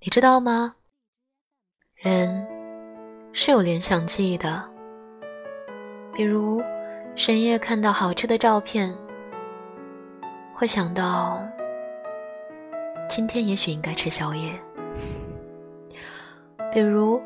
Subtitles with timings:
[0.00, 0.76] 你知道吗？
[1.96, 2.46] 人
[3.32, 4.62] 是有联想记忆的，
[6.14, 6.62] 比如
[7.16, 8.96] 深夜看到好吃的照片，
[10.54, 11.40] 会想到
[13.08, 14.52] 今天也许应该吃宵夜；
[16.72, 17.20] 比如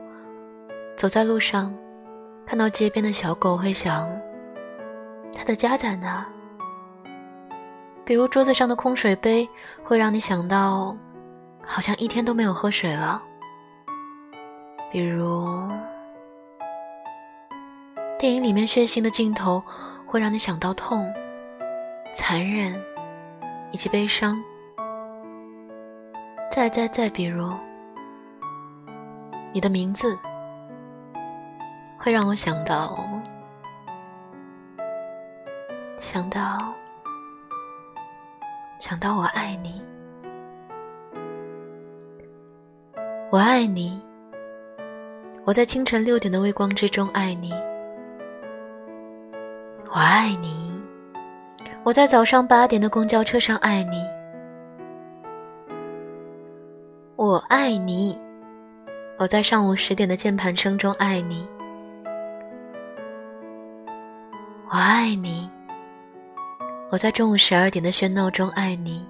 [0.97, 1.75] 走在路上
[2.47, 4.09] 看到街边的小狗，会想
[5.37, 6.25] 它的家在哪；
[8.03, 9.47] 比如桌子上的空水杯，
[9.85, 10.97] 会让你想到。
[11.67, 13.23] 好像一天都没有喝水了。
[14.91, 15.71] 比如，
[18.19, 19.63] 电影里面血腥的镜头
[20.07, 21.11] 会让你想到痛、
[22.13, 22.79] 残忍
[23.71, 24.43] 以及悲伤。
[26.51, 27.51] 再再再，比如，
[29.55, 30.19] 你的名字
[31.99, 32.99] 会让我想到，
[35.99, 36.59] 想到，
[38.79, 39.83] 想到我爱你。
[43.33, 43.99] 我爱你，
[45.47, 47.51] 我在清晨六点的微光之中爱你。
[49.91, 50.79] 我爱你，
[51.83, 54.05] 我在早上八点的公交车上爱你。
[57.17, 58.21] 我爱你，
[59.17, 61.49] 我在上午十点的键盘声中爱你。
[64.69, 65.51] 我爱你，
[66.91, 69.09] 我在中午十二点的喧闹中爱你。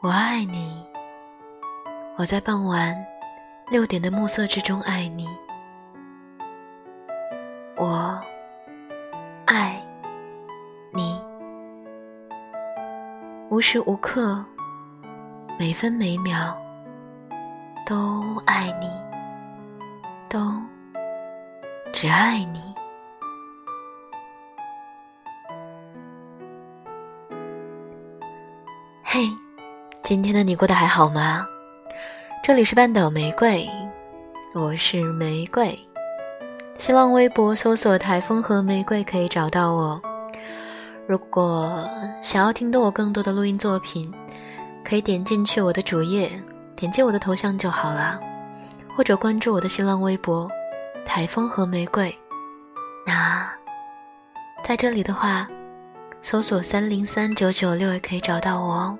[0.00, 0.89] 我爱你。
[2.20, 2.94] 我在傍晚
[3.70, 5.26] 六点的暮色之中爱你，
[7.78, 8.20] 我
[9.46, 9.82] 爱
[10.92, 11.18] 你，
[13.48, 14.44] 无时无刻、
[15.58, 16.54] 每分每秒
[17.86, 18.90] 都爱你，
[20.28, 20.38] 都
[21.90, 22.74] 只爱你。
[29.02, 29.26] 嘿，
[30.02, 31.46] 今天的你过得还好吗？
[32.42, 33.68] 这里是半岛玫瑰，
[34.54, 35.78] 我是玫瑰。
[36.78, 40.00] 新浪微博搜索“台风和玫瑰”可以找到我。
[41.06, 41.86] 如果
[42.22, 44.10] 想要听到我更多的录音作品，
[44.82, 46.30] 可以点进去我的主页，
[46.74, 48.18] 点击我的头像就好了，
[48.96, 50.50] 或者关注我的新浪微博
[51.04, 52.16] “台风和玫瑰”。
[53.06, 53.46] 那
[54.64, 55.46] 在这里的话，
[56.22, 58.98] 搜索三零三九九六也可以找到我哦。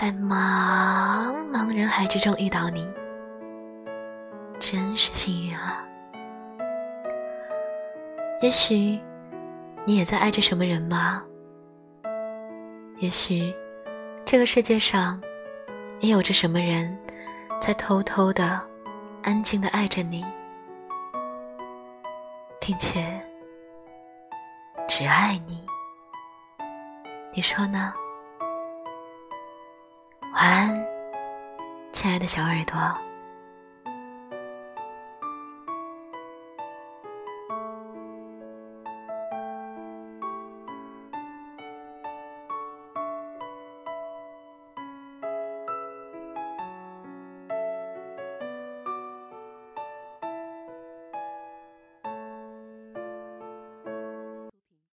[0.00, 2.88] 在茫茫人海之中遇到你，
[4.60, 5.84] 真是幸运啊！
[8.40, 9.00] 也许
[9.84, 11.24] 你也在爱着什么人吧？
[12.98, 13.52] 也许
[14.24, 15.20] 这个世界上
[15.98, 16.96] 也有着什么人
[17.60, 18.60] 在偷偷的、
[19.24, 20.24] 安静的爱着你，
[22.60, 23.04] 并且
[24.86, 25.66] 只爱你。
[27.34, 27.92] 你说呢？
[30.38, 30.86] 晚安，
[31.92, 33.07] 亲爱的小耳朵。